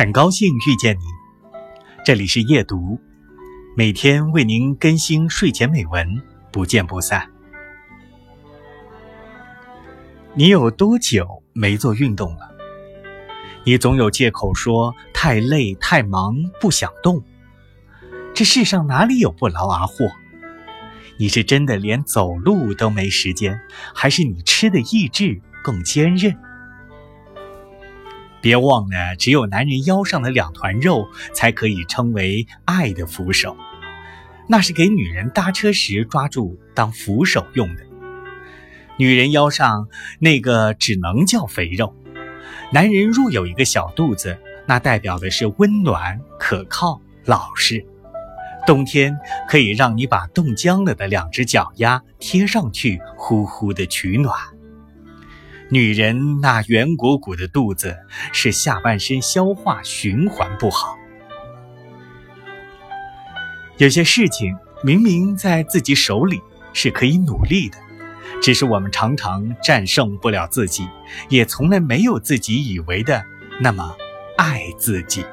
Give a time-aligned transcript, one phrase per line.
[0.00, 1.02] 很高兴遇见你，
[2.06, 2.98] 这里是夜读，
[3.76, 7.30] 每天为您更新睡前美文，不见不散。
[10.32, 12.50] 你有多久没做运动了？
[13.64, 17.22] 你总有借口说太累、太忙，不想动。
[18.32, 20.10] 这世上哪里有不劳而获？
[21.18, 23.60] 你是真的连走路都没时间，
[23.94, 26.34] 还是你吃的意志更坚韧？
[28.40, 33.56] 别忘了，只有男人腰上的两团肉才可以称为爱的扶手，
[34.48, 37.82] 那是给女人搭车时抓住当扶手用的。
[38.96, 39.88] 女人腰上
[40.18, 41.94] 那个只能叫肥肉，
[42.72, 47.84] 男人若有一个小肚子，那代表的是温暖、可靠、老实。
[48.66, 54.36] 冬天可以让你把冻僵了的两只脚丫贴上去，呼呼的取暖。
[55.72, 57.96] 女人那圆鼓鼓的肚子
[58.32, 60.96] 是下半身消化循环不好。
[63.78, 66.40] 有些事情明明在自己手里
[66.72, 67.78] 是可以努力的，
[68.42, 70.88] 只是我们常常战胜不了自己，
[71.28, 73.24] 也从来没有自己以为的
[73.60, 73.96] 那么
[74.36, 75.24] 爱自己。